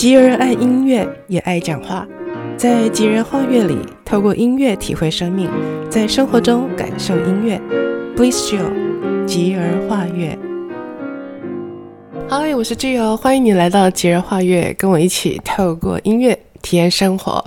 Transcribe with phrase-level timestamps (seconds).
[0.00, 2.08] 吉儿爱音乐，也爱讲话。
[2.56, 5.46] 在吉人画乐里，透过音乐体会生命，
[5.90, 7.60] 在生活中感受音乐。
[8.16, 10.38] Bliss Jill，吉儿画乐。
[12.30, 17.44] 嗨，我是吉儿，欢迎你来到吉儿画乐，跟我一起透过音乐体验生活。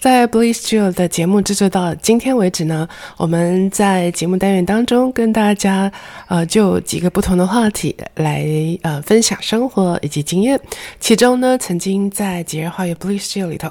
[0.00, 2.88] 在 Bliss Jill 的节目制作到今天为止呢，
[3.18, 5.92] 我们在节目单元当中跟大家
[6.26, 8.42] 呃就几个不同的话题来
[8.80, 10.58] 呃分享生活以及经验。
[11.00, 13.70] 其中呢，曾经在节日花园 Bliss Jill 里头。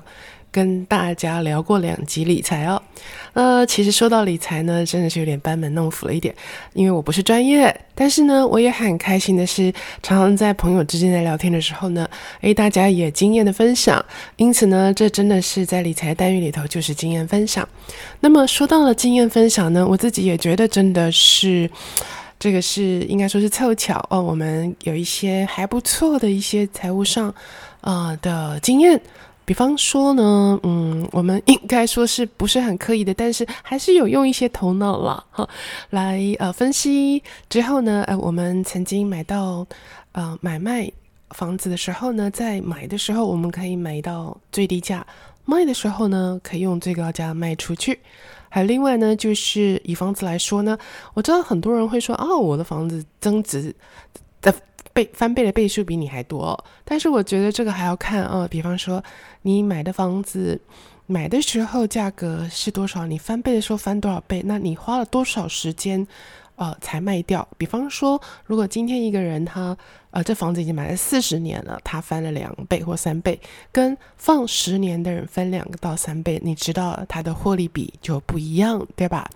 [0.52, 2.82] 跟大家聊过两集理财哦，
[3.34, 6.34] 呃，其实说到理财呢，真的是有点班门弄斧了一点，
[6.74, 12.10] 因为我不是专业，但是呢，我也很开心的是，常常在朋友之间在聊天的时候呢，
[12.42, 14.04] 诶，大家也经验的分享，
[14.38, 17.68] 因此呢，这真的是在理财单元里头就是经验分享。
[18.20, 21.70] 那么说到了经验分享呢，我自己也觉得真的是，
[22.40, 27.30] 这个是应该说是凑巧哦，我们有一些还不错的一些财务上
[27.82, 29.00] 啊、呃、的经验。
[29.50, 35.50] 比方说呢，嗯，我们应该说是不是很刻意的，但是还是有用一些头脑了，哈，
[35.90, 39.66] 来呃分析之后呢，呃，我们曾经买到
[40.12, 40.88] 呃买卖
[41.32, 45.04] 房子的时候呢，在买的时候我们可以买到最低价，
[45.46, 48.00] 卖的时候呢可以用最高价卖出去。
[48.50, 50.78] 还有另外呢，就是以房子来说呢，
[51.16, 53.76] 我知道很多人会说，哦，我的房子增值
[54.44, 54.54] 的。
[55.00, 59.02] 倍翻倍的倍数比你还多，但是我觉得这个还要看啊，比方说
[59.44, 60.60] 你买的房子
[61.06, 66.06] 买的时候价格是多少，你翻倍的时候翻多少倍，那你花了多少时间
[66.56, 67.48] 呃才卖掉？
[67.58, 69.78] 比方说，如果今天一个人他
[70.12, 73.40] 呃这房子已经买了四十年了，他翻了两倍或三倍，
[73.72, 79.30] 跟放十年的人翻两个到三倍，你知道他的获利比就不一样，对吧？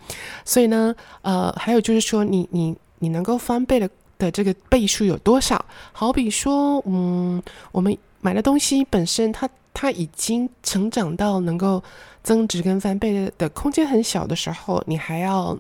[0.44, 3.90] 所以呢，呃，还有就是说你你你能够翻倍的。
[4.18, 5.64] 的这个倍数有多少？
[5.92, 11.84] 好比说，嗯，我们买的东西本身它，它已经成长到能够
[12.24, 15.58] 增值跟翻倍的空间很小的时候，你还要。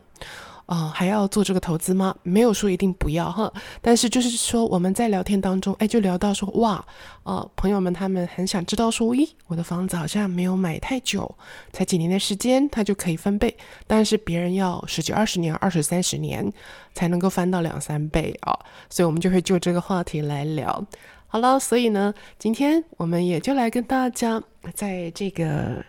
[0.65, 2.15] 啊、还要做这个投资吗？
[2.23, 3.51] 没有说一定不要哈，
[3.81, 6.83] 但是就是说我们在聊天当中，哎，就聊到说哇，
[7.23, 11.37] 呃，朋友们他们很想知道说，咦，我的房子好像没有买太久，
[11.71, 16.51] 才几年的时间，它就可以翻倍，但是别人要十几、二十年、二十三十年
[16.93, 18.57] 才能够翻到两三倍啊、
[18.89, 20.85] 所以我们就会就这个话题来聊。
[21.27, 24.41] 好了，所以呢，今天我们也就来跟大家
[24.73, 25.83] 在这个。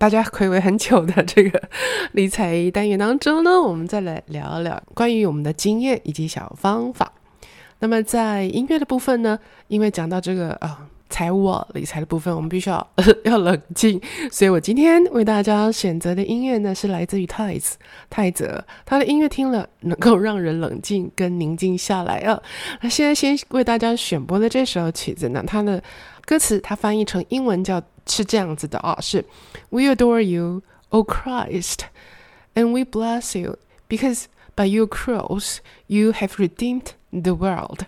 [0.00, 1.62] 大家回味很久的这个
[2.12, 7.12] 理财单元当中呢，我们再来聊一聊关于我们的经验以及小方法。
[7.80, 12.90] 那么在音乐的部分呢，因为讲到这个啊财务啊理财的部分，我们必须要
[13.24, 14.00] 要冷静，
[14.32, 17.76] 所以我今天为大家选择的音乐呢是来自于泰子
[18.08, 22.40] 泰泽，他的音乐听了能够让人冷静跟宁静下来啊。
[22.80, 25.82] 那现在先为大家选播的这首曲子呢，它的
[26.24, 27.82] 歌词它翻译成英文叫。
[28.10, 29.24] 是这样子的啊，是
[29.68, 31.80] We adore you, O Christ,
[32.54, 34.24] and we bless you because
[34.56, 37.80] by your cross you have redeemed the world。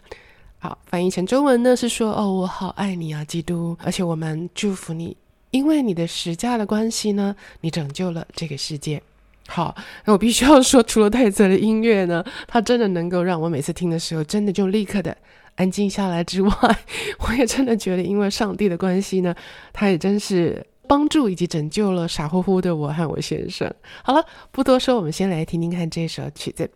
[0.58, 5.16] 好，翻译成中文呢是说哦，我好爱你啊，基督，而且我们祝福你，
[5.50, 9.02] 因为你的十架的关系呢，你拯救了这个世界。
[9.48, 15.16] 好，那我必须要说，除了泰泽的音乐呢，它真的能够让我每次听的时候，真的就立刻的。
[15.56, 16.50] 安静下来之外，
[17.28, 19.34] 我也真的觉得，因为上帝的关系呢，
[19.72, 23.72] 他也真是帮助以及拯救了傻乎乎的我和我先生。
[24.02, 26.70] 好了，不多说，我们先来听听看这首曲子。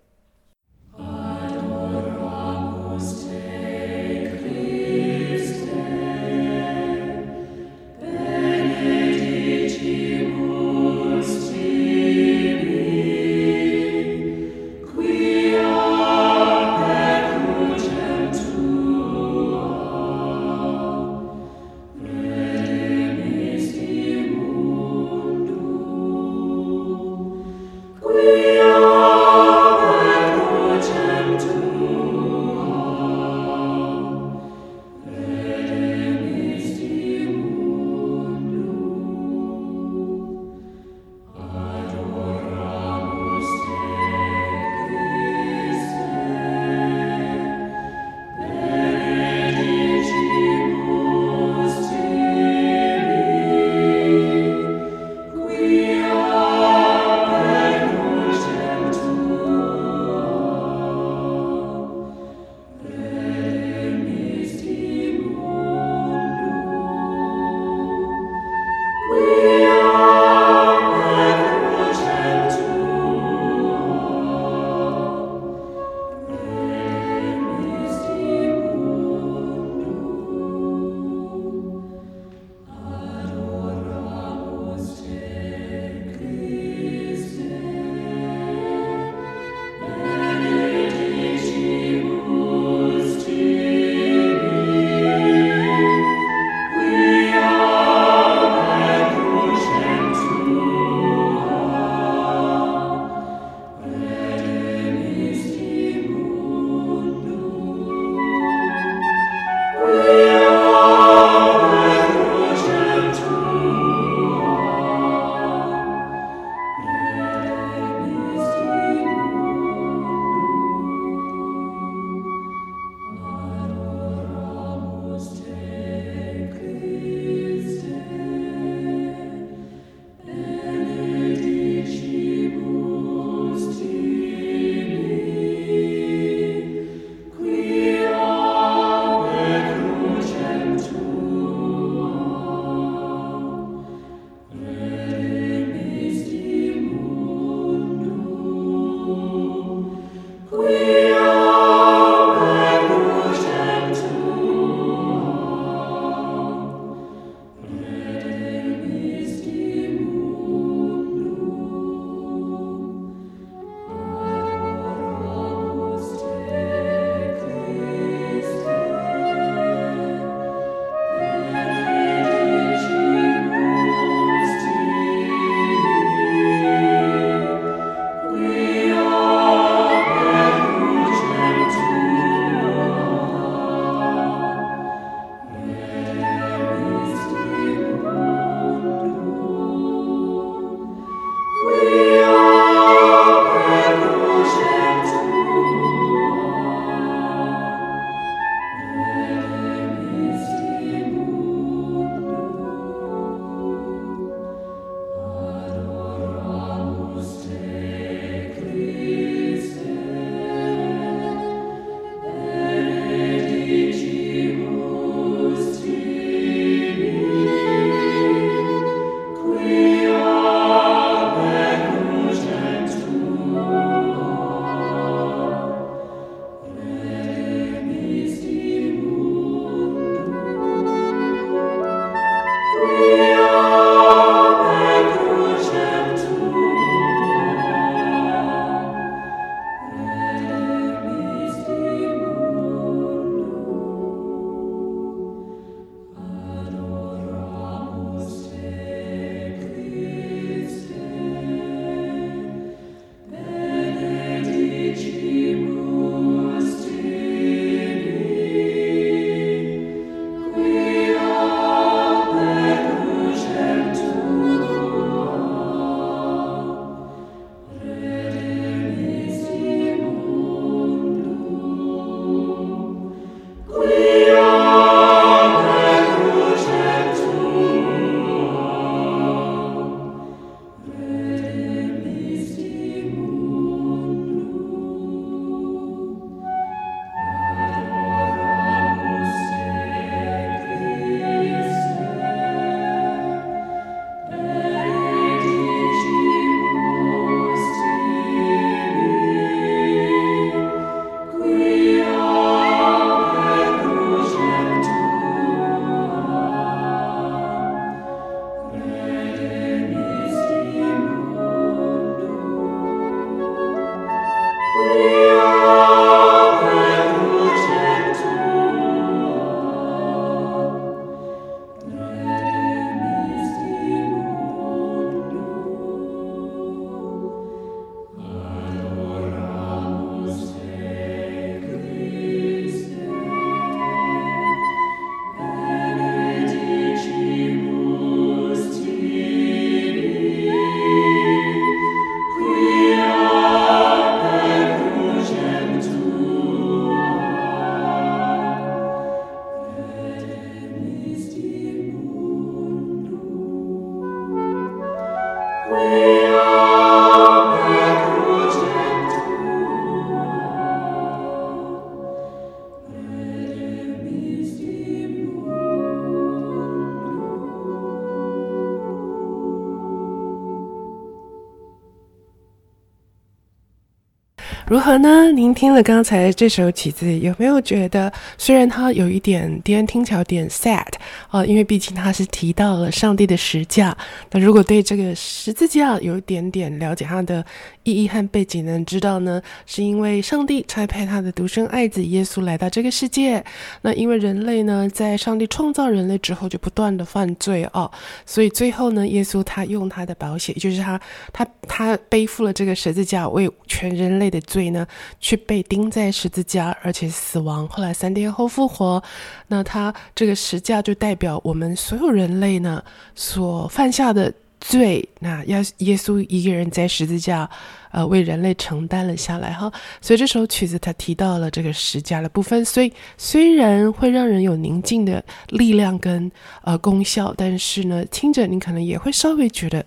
[374.68, 375.30] 如何呢？
[375.30, 380.82] 您听了刚才这首曲子，有没有觉得虽然它有一点点听起来有点 sad
[381.28, 383.96] 啊、因为毕竟它是提到了上帝的十字架。
[384.32, 387.44] 那如果对这个十字架有一点点了解它的
[387.84, 393.44] 意义和背景，能知道呢，是因为上帝差派他的独生爱子耶稣来到这个世界。
[393.82, 397.88] 那因为人类呢，在上帝创造人类之后就不断的犯罪哦，
[398.24, 401.00] 所以最后呢，耶稣他用他的保险，就是他
[401.32, 404.55] 他他背负了这个十字架，为全人类的罪。
[404.56, 404.86] 所以呢，
[405.20, 409.02] 去被钉在十字架，而且死亡，后来三天后复活。
[409.48, 412.82] 那他这个十架就代表我们所有人类呢
[413.14, 415.06] 所犯下的罪。
[415.18, 417.46] 那要耶稣一个人在十字架，
[417.90, 419.70] 呃，为人类承担了下来哈。
[420.00, 422.64] 所以这首曲子他提到了这个十架的部分。
[422.64, 426.32] 所以虽然会让人有宁静的力量跟
[426.62, 429.84] 呃功效，但是呢，听着你可能也会稍微觉得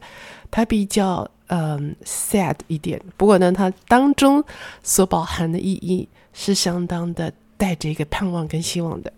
[0.51, 1.27] 它比较。
[1.49, 2.99] 嗯，sad 一点。
[3.17, 4.43] 不过呢，它当中
[4.81, 9.11] 所包含的意义是相当的，带着一个盼望跟希望的。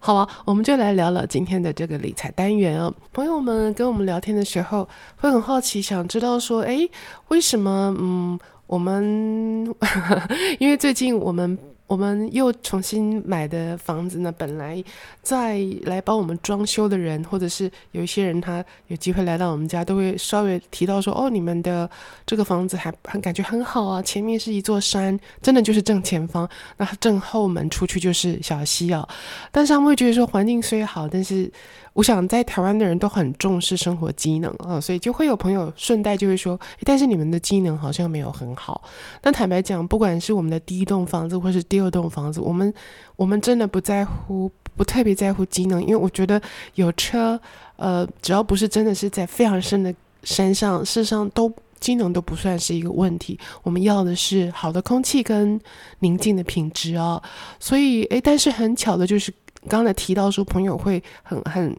[0.00, 2.94] 好了，我们就来聊聊今天的这个理财单元哦。
[3.12, 6.88] 朋友们跟我们聊天的时候，会很好奇，想知道说，诶，
[7.28, 7.94] 为什么？
[7.98, 9.74] 嗯，我们
[10.60, 11.58] 因为最近我们。
[11.88, 14.82] 我们又重新买的房子呢，本来
[15.22, 21.90] 在来帮我们装修的人，或者是有一些人他有机会来到我们家，都会稍微提到说：“哦，你们的
[22.26, 29.08] 这个房子还很感觉很好啊，前面是一座山，真的就是正前方，那正后门出去就是小溪啊。”
[29.50, 31.50] 但是他们会觉得说，环境虽好，但是。
[31.94, 38.84] 我想在台湾的人都很重视生活机能啊，所以就会有朋友顺带就会说，但是你们的机能好像没有很好。
[39.20, 42.72] 但坦白讲，不管是我们的第一栋房子或是第二栋房子，我们
[43.16, 46.40] 我们真的不在乎，不特别在乎机能，因为我觉得
[46.74, 47.40] 有车，
[47.76, 53.38] 呃，只要不是真的是在非常深的山上，事实上都机能都不算是一个问题。
[53.62, 55.60] 我们要的是好的空气跟
[56.00, 57.22] 宁静的品质啊，
[57.58, 59.32] 所以诶，但是很巧的就是。
[59.68, 61.76] 刚才提到说，朋友会很很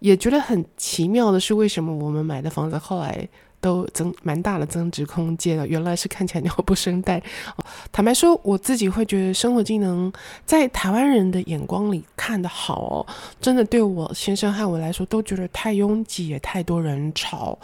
[0.00, 3.26] 也觉得很奇妙的是，为什么我们买的房子后来
[3.60, 5.66] 都增蛮大的增值空间了？
[5.66, 7.20] 原来是看起来鸟不生蛋。
[7.92, 10.12] 坦白说，我自己会觉得生活技能
[10.44, 13.06] 在台湾人的眼光里看的好哦，
[13.40, 17.58] 真的对我先生和我来说都觉得太拥挤，也太多人吵。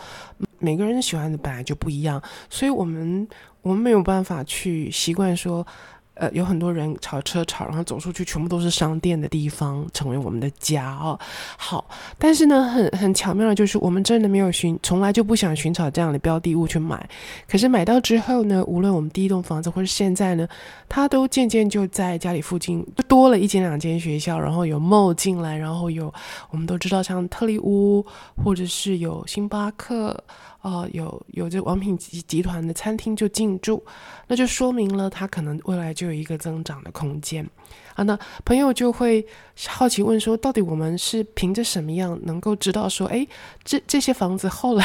[0.58, 3.26] 每个人喜欢的本来就不一样，所以我们
[3.62, 5.66] 我们没有办法去习惯说。
[6.16, 11.18] 呃，有很多人吵车吵，然后走出去全部都是商店的地方，成为我们的家哦。
[11.58, 17.06] 好，但是呢，很很巧妙的就是，我们真的没有寻，从来就不想寻找这样的标的物去买。
[17.46, 20.48] 可是买到之后呢，无论我们第一栋房子或是现在呢，
[20.88, 26.12] 它都渐渐就在家里附近就多了一间两间学校，然后有 mall 进来，然后有
[26.50, 28.02] 我们都知道像特利屋，
[28.42, 30.18] 或者是有星巴克。
[30.66, 33.80] 哦，有有这王品集集团的餐厅就进驻，
[34.26, 37.48] 那就说明了它可能未来就有一个增长的空间
[37.94, 38.02] 啊。
[38.02, 39.24] 那朋友就会
[39.68, 43.28] 好奇问说，到底我们是凭着什么样能够知道说，诶，
[43.62, 44.84] 这这些房子后来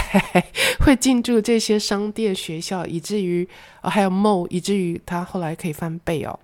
[0.82, 3.50] 会进驻这些商店、学校，以至于
[3.82, 6.40] 啊还有 mall，以至于它后来可以翻倍哦。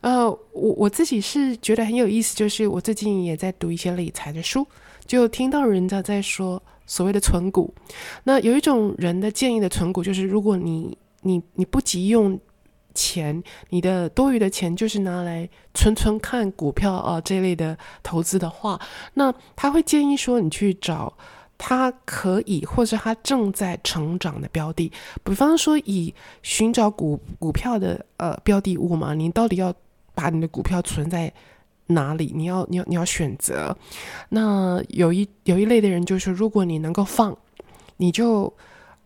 [0.00, 4.66] 呃，我我自己是觉得很有意思，就是我最近也在读一些理财的书，
[5.06, 6.60] 就听到人家在说。
[6.86, 7.72] 所谓的存股，
[8.24, 12.38] 那有一种人的建议的存股，就是如果你你你不急用
[12.94, 18.80] 钱，你的多余的钱就是拿来存存看股票啊这类的投资的话，
[19.14, 21.12] 那他会建议说，你去找
[21.56, 24.92] 他可以或者他正在成长的标的，
[25.24, 29.74] 比方说以寻找股股票的呃标的物嘛，你到底要
[30.14, 31.32] 把你的股票存在
[31.86, 32.32] 哪里？
[32.34, 33.76] 你要你要你要选择。
[34.30, 37.36] 那有一有一类的人就是，如果你能够放，
[37.98, 38.52] 你就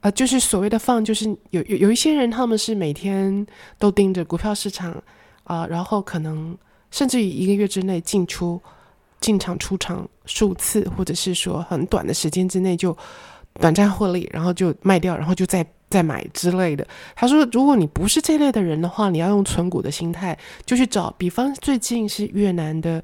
[0.01, 3.47] 呃，就是所谓的放，就是有有有一些人他们是每天
[3.79, 5.03] 都盯着股票市场
[5.45, 6.57] 啊、然后可能
[6.91, 8.61] 甚至于一个月之内进出
[9.21, 12.97] 进场出场数次，或者是说很短的时间之内就
[13.55, 15.67] 短暂获利，然后就卖掉，然后就再。
[15.91, 21.11] 再买之类的，他说，如果你不是这类的人的话，你要用存股的心态，就去找。
[21.17, 23.03] 比方最近是越南的，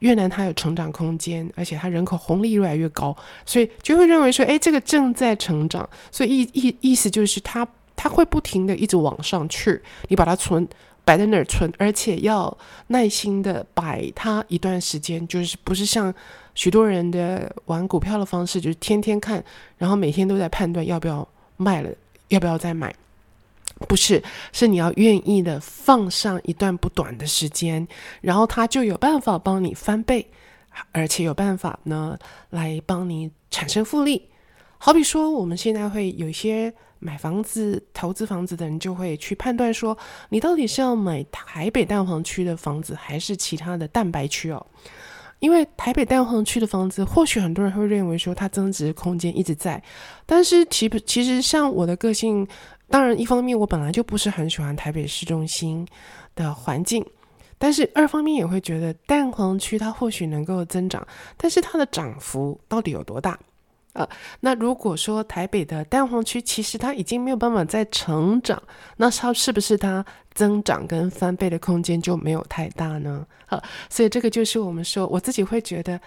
[0.00, 7.64] 越南它有成长空间，而且它人口红利越来越高，所以就会认为说，哎，这个正在成长，所以意意意思就是它
[7.94, 10.66] 它会不停的一直往上去，你把它存
[11.04, 16.12] 摆在那儿存，而且要耐心的摆它一段时间，就是不是像
[16.56, 19.44] 许多人的玩股票的方式，就是天天看，
[19.78, 21.28] 然后每天都在判断要不要。
[21.56, 21.90] 卖了，
[22.34, 22.94] 要不要再买？
[23.88, 24.22] 不是，
[24.52, 27.86] 是你要愿意的放上一段不短的时间，
[28.20, 30.30] 然后他就有办法帮你翻倍，
[30.92, 32.16] 而且有办法呢
[32.50, 34.30] 来帮你产生复利。
[34.78, 39.96] 好比说，我们现在会有一些买房子、投资房子的人，就会去判断说，
[40.28, 44.64] 你到底是要买台北蛋黄区的房子，还是其他的蛋白区哦？
[45.44, 49.82] 因为台北蛋黄区的房子，或许很多人会认为说它增值空间一直在，
[50.24, 52.48] 但是其其实像我的个性。
[52.88, 55.86] 当然，一方面我本来就不是很喜欢台北市中心
[56.34, 57.04] 的环境，
[57.58, 63.38] 但是二方面也会觉得蛋黄区它或许能够增长，但是它的涨幅到底有多大？
[63.94, 64.08] 呃，
[64.40, 68.62] 那如果说台北的蛋黄区其实它已经没有办法再成长，
[68.98, 73.26] 那它是不是它增长跟翻倍的空间就没有太大呢？
[73.46, 76.00] 呃，所以这个就是我们说，我自己会觉得，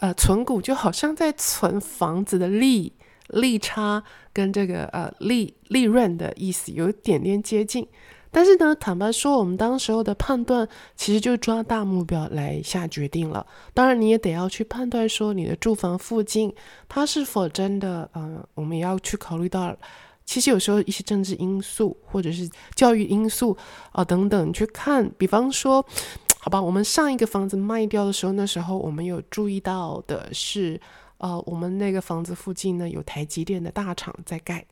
[0.00, 2.92] 呃，存股就好像在存房子的利。
[3.30, 4.00] 利差
[4.32, 7.84] 跟这个呃利利润的意思有一点点接近，
[8.30, 13.46] 但是呢，坦白说，我们当时候的判断其实就抓大目标来下决定了。
[13.72, 16.54] 当然，你也得要去判断说你的住房附近
[16.88, 19.76] 它是否真的，嗯、我们也要去考虑到，
[20.24, 23.56] 其实有时候一些政治因素或者是教育因素
[23.92, 25.84] 啊、等等，去看，比方说，
[26.38, 30.80] 好吧，我们上一个房子卖掉的时候，那时候我们有注意到的是。
[31.18, 34.62] 呃，我们那个房子附近呢，有台积电的大厂在盖。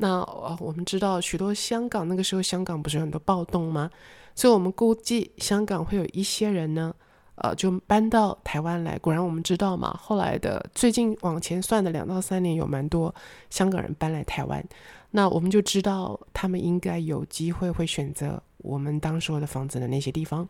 [0.00, 3.90] 那呃，我们知道许多香港那个时候，香港不是有很多暴动吗？
[4.34, 6.94] 所以我们估计香港会有一些人呢，
[7.34, 8.96] 呃，就搬到台湾来。
[8.98, 13.12] 果然我们知道嘛，后来的最近往前算的两到三年，有蛮多
[13.50, 14.64] 香港人搬来台湾。
[15.10, 18.42] 那我们就知道他们应该有机会会选择。
[18.58, 20.46] 我们当时的房子的那些地方，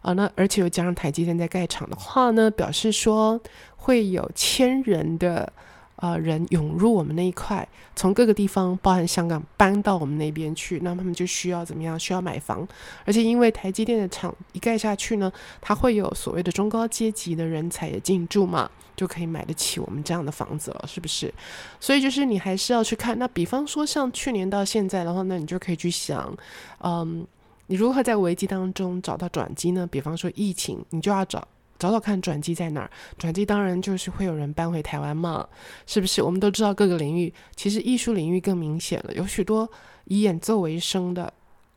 [0.00, 3.40] 啊，那而且又加上台积电在盖厂的话呢，表示说
[3.76, 5.52] 会有千人的
[6.00, 11.98] 呃人涌入我们那一块，从各个地方，包含香港搬到我们那边去，那他们就需要怎么样？
[11.98, 12.66] 需要买房，
[13.04, 21.32] 而且因为台积电的厂一盖下去呢，它会有所谓的中高阶级的人才也进驻嘛，就可以买得起我们这样的房子了，是不是？
[21.78, 23.18] 所以就是你还是要去看。
[23.18, 26.36] 那比方说像去年到现在的话，那你就可以去想，
[26.82, 27.26] 嗯。
[27.70, 29.86] 你如何在危机当中找到转机呢？
[29.86, 31.46] 比方说疫情，你就要找
[31.78, 32.90] 找找看转机在哪儿。
[33.16, 35.46] 转机当然就是会有人搬回台湾嘛，
[35.86, 36.22] 是不是？
[36.22, 39.70] 我们都知道各个领域，其实艺术领域更明显了，有许多
[40.04, 41.32] 以演奏为生的，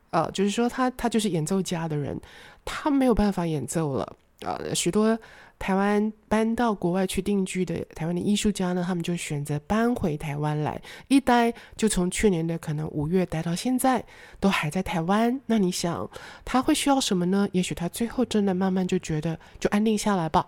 [0.09, 2.19] 呃，就是说他他就是演奏家的人，
[2.65, 5.17] 他没有办法演奏了，呃，许多。
[5.59, 14.03] 台湾搬到国外去定居的台湾的艺术家呢，他们就选择搬回台湾来，一待就从去年的可能五月待到现在，
[14.39, 15.39] 都还在台湾。
[15.45, 16.09] 那你想
[16.43, 17.47] 他会需要什么呢？
[17.51, 20.47] 也许他最后真的慢慢就觉得就安定下来吧。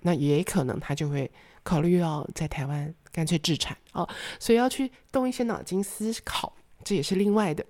[0.00, 1.30] 那也可能他就会
[1.62, 4.08] 考虑要在台湾干脆置产哦。
[4.40, 6.50] 所以要去动一些脑筋思考，
[6.82, 7.62] 这也是另外的。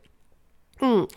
[0.78, 1.08] 嗯，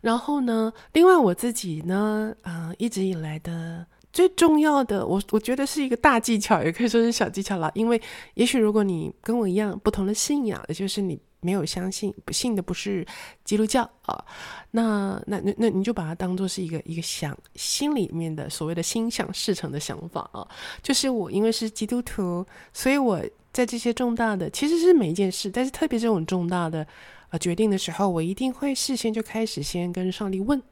[0.00, 3.84] 然后呢，另外我自己呢，啊、一直以来的。
[4.16, 7.70] 最重要的，我我觉得是一个大技巧，也可以说是小技巧了。
[7.74, 8.00] 因为
[8.32, 13.06] 也许如果你跟我一样不同的信仰，也就是你没有相信、不信的不是
[13.44, 14.24] 基督教啊，
[14.70, 20.48] 那那那那你就把它当做是一个一个想心里面的所谓的心想事成的想法啊。
[20.82, 26.86] 就是我因为是基督徒，所以我在这些重大的其实是每一件事，但是特别这种重大的。
[27.28, 30.62] 呃，决定的时候，我一定会事先就开始先跟上帝问，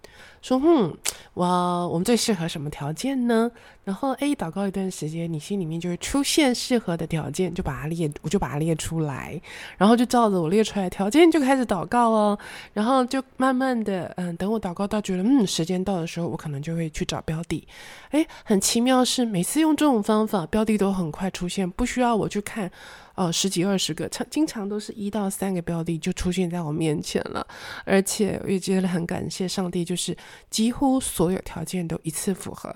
[0.45, 0.95] 说，嗯，
[1.33, 1.47] 我
[1.89, 3.51] 我们最适合什么条件呢？
[3.83, 9.41] 然后，哎，祷告一段时间，你心里面就会出现适合的条件，就把它列，我就把它列出来，
[9.79, 12.39] 然后就照着我列出来的条件就开始祷告哦。
[12.75, 17.67] 然后就慢慢的，嗯，等我祷告到觉得，嗯，时间到的时候，我可能就会去找标的。
[18.11, 22.71] 哎，很奇妙是，每次用这种方法，标的都很快出现，不需要我去看。
[23.17, 27.47] 哦，十几二十个，常经常都是一到三个标的就出现在我面前了，
[27.85, 30.17] 而且我也觉得很感谢上帝，就是
[30.51, 32.75] 几乎所有条件都一次符合。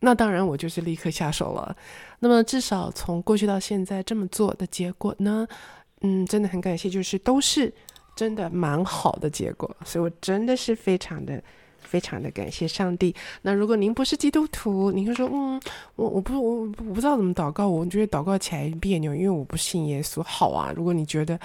[0.00, 1.76] 那当然，我就是立刻下手了。
[2.20, 5.46] 那么至少从过去到现在这么做的结果呢，
[6.00, 7.72] 嗯，真的很感谢，就是都是
[8.14, 11.42] 真的蛮好的结果，所以我真的是非常的。
[11.80, 13.14] 非常的感谢上帝。
[13.40, 15.58] 那如果您不是基督徒，您会说，嗯，
[15.96, 20.22] 我我不我我不知道怎么祷告，我觉得祷告起来别扭，因为我不信耶稣。
[20.22, 21.40] 好啊，如果你觉得。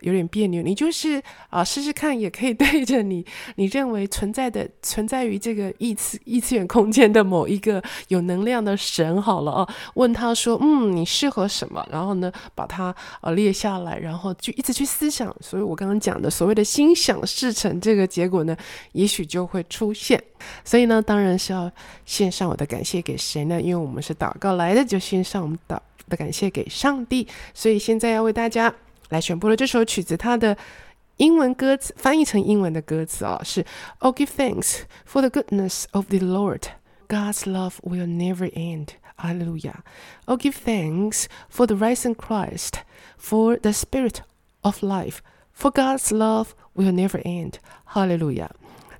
[0.00, 3.24] 有点别扭，你就是啊，试试看，也可以对着你
[3.56, 11.86] 你认为存在的存在于这个异次异次元空间的某一个有能量的神好了啊，问他说，嗯，你适合什么？
[11.90, 15.34] 然后呢，把它呃列下来，然后就一直去思想。
[15.40, 18.56] 所以我刚刚讲的所谓的心想事成这个结果呢，
[18.92, 20.22] 也许就会出现。
[20.62, 21.70] 所以呢，当然是要
[22.04, 23.60] 献上我的感谢给谁呢？
[23.60, 25.82] 因为我们是祷告来的，就献上我们的
[26.16, 27.26] 感谢给上帝。
[27.54, 28.72] 所以现在要为大家。
[29.09, 30.57] 来选播了这首曲子，它的
[31.17, 33.65] 英文歌词翻译成英文的歌词哦，是
[33.99, 36.63] Oh, give thanks for the goodness of the Lord.
[37.07, 38.95] God's love will never end.
[39.17, 39.83] Hallelujah.
[40.25, 42.79] Oh, give thanks for the risen Christ,
[43.17, 44.21] for the Spirit
[44.61, 45.21] of life,
[45.53, 47.59] for God's love will never end.
[47.93, 48.51] Hallelujah.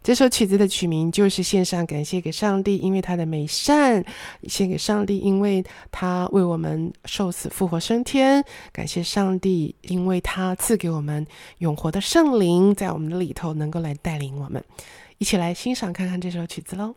[0.07, 4.01] 这首曲子的曲名就是献上感谢给上帝，因为他的美善；
[4.45, 8.41] 献给上帝，因为他为我们受死复活升天；
[8.73, 11.27] 感谢上帝，因为他赐给我们
[11.59, 14.63] 永活的圣灵，在我们的里头能够来带领我们。
[15.19, 16.95] 一起来欣赏看看这首曲子喽。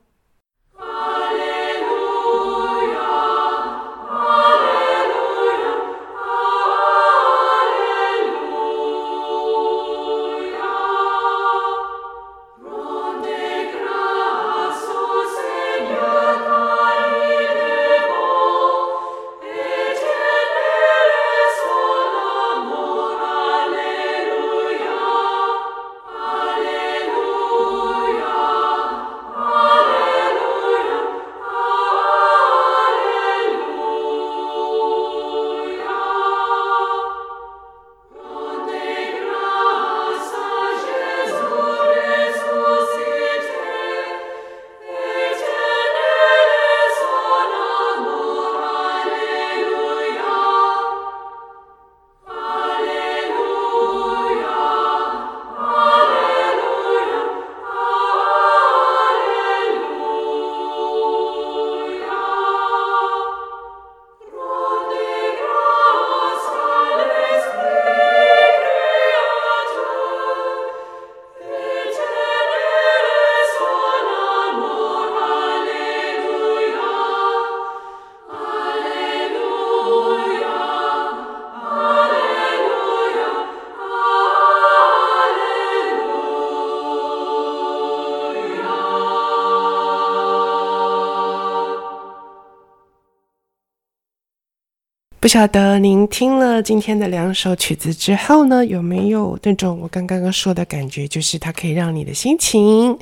[95.29, 102.97] 晓得您听了今天的两首曲子之后呢，有没有那种我刚刚刚说的感觉，就是它可以让你的心情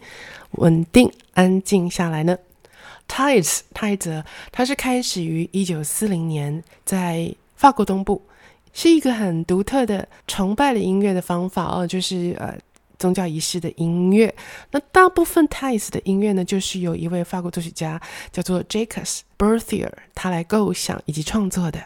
[0.51, 2.37] 稳定、安静下来呢
[3.07, 8.21] ？Tithes 泰泽，它是开始于一九四零年，在法国东部，
[8.73, 12.53] 是一个很独特的崇拜的音乐的方法哦，就是呃
[12.99, 14.35] 宗教仪式的音乐。
[14.71, 18.01] 那大部分 t i e s 的音乐呢，就是由一位法国作曲家
[18.33, 21.79] 叫做 Jacques Berthier 他来构想以及创作的。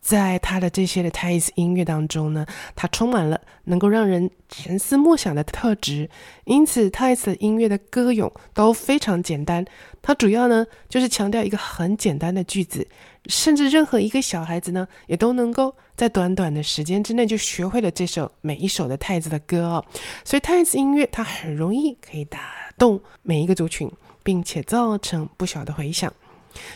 [0.00, 6.08] 在他的这些的泰式音乐当中呢，它充满了能够让人沉思默想的特质，
[6.44, 9.64] 因此 Tithes 音乐的歌咏都非常简单。
[10.00, 12.88] 它主要呢就是强调一个很简单的句子，
[13.26, 19.84] 甚至任何一个小孩子呢也都能够在短短的时间之内就学会了这首每一首的泰式的歌哦。
[20.24, 22.40] 所以泰式音乐它很容易可以打
[22.78, 23.90] 动每一个族群，
[24.22, 26.10] 并且造成不小的回响。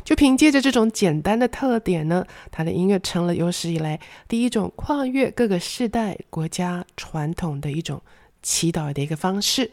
[0.04, 8.02] 就凭借着这种简单的特点呢，他的音乐成了有史以来第一种跨越各个世代、国家传统的一种
[8.42, 9.72] 祈祷的一个方式。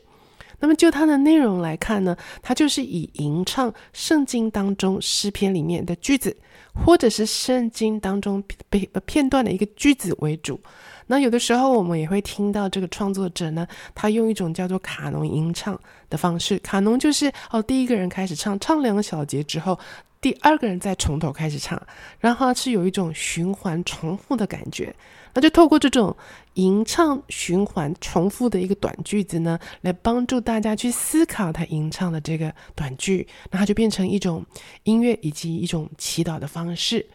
[0.61, 6.37] 那么就它的内容来看呢，它就是以吟唱圣经当中诗篇里面的句子，
[6.73, 10.61] 或者是圣经当中被片段的一个句子为主。
[11.07, 15.77] 那有的时候我们也会听到这个创作者呢，他用一种叫做卡农吟唱
[16.09, 16.57] 的方式。
[16.59, 19.77] 卡农就是哦，第一个人开始唱，唱两个小节之后，
[20.21, 21.81] 第二个人再从头开始唱，
[22.19, 24.95] 然后是有一种循环重复的感觉。
[25.33, 26.15] 那就透过这种
[26.55, 34.45] 吟唱循环重复的一个短句子呢，来帮助大家去思考他吟唱的这个短句，那它就变成一种
[34.83, 37.05] 音乐以及一种祈祷的方式。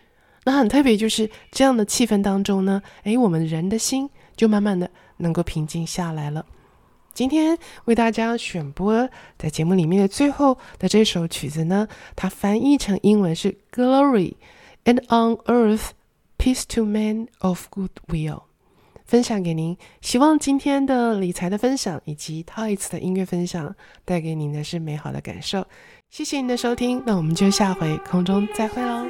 [0.44, 6.46] 那很特别，就是这样的气氛当中呢，诶，我们人的心就慢慢的能够平静下来了。
[7.12, 14.34] 今天为大家选播在节目里面的最后的这首曲子呢，它翻译成英文是 Glory
[14.84, 15.88] and on earth
[16.46, 18.42] peace to men of good will，
[19.04, 19.76] 分享给您。
[20.00, 25.66] 希望今天的理财的分享以及 Tithes 的音乐分享带给您的是美好的感受。
[26.08, 29.08] 谢谢您的收听，那我们就下回空中再会喽。